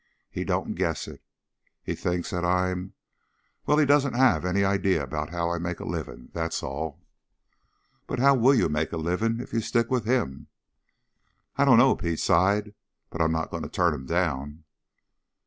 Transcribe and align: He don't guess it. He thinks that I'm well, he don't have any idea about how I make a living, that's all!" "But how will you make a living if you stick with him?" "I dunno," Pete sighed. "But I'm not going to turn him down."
He 0.31 0.43
don't 0.45 0.73
guess 0.73 1.07
it. 1.07 1.21
He 1.83 1.93
thinks 1.93 2.31
that 2.31 2.43
I'm 2.43 2.95
well, 3.67 3.77
he 3.77 3.85
don't 3.85 4.15
have 4.15 4.45
any 4.45 4.65
idea 4.65 5.03
about 5.03 5.29
how 5.29 5.51
I 5.51 5.59
make 5.59 5.79
a 5.79 5.85
living, 5.85 6.29
that's 6.33 6.63
all!" 6.63 7.03
"But 8.07 8.17
how 8.17 8.33
will 8.33 8.55
you 8.55 8.67
make 8.67 8.91
a 8.91 8.97
living 8.97 9.39
if 9.39 9.53
you 9.53 9.61
stick 9.61 9.91
with 9.91 10.05
him?" 10.05 10.47
"I 11.55 11.65
dunno," 11.65 11.93
Pete 11.95 12.19
sighed. 12.19 12.73
"But 13.11 13.21
I'm 13.21 13.31
not 13.31 13.51
going 13.51 13.61
to 13.61 13.69
turn 13.69 13.93
him 13.93 14.07
down." 14.07 14.63